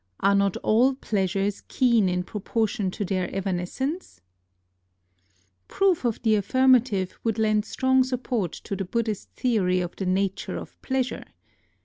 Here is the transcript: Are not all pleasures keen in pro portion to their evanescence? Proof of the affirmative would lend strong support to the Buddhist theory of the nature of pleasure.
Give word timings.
Are 0.19 0.33
not 0.33 0.57
all 0.63 0.95
pleasures 0.95 1.61
keen 1.67 2.09
in 2.09 2.23
pro 2.23 2.39
portion 2.39 2.89
to 2.89 3.05
their 3.05 3.29
evanescence? 3.31 4.19
Proof 5.67 6.05
of 6.05 6.19
the 6.23 6.33
affirmative 6.33 7.19
would 7.23 7.37
lend 7.37 7.65
strong 7.65 8.03
support 8.03 8.51
to 8.63 8.75
the 8.75 8.85
Buddhist 8.85 9.29
theory 9.35 9.79
of 9.79 9.95
the 9.97 10.07
nature 10.07 10.57
of 10.57 10.81
pleasure. 10.81 11.25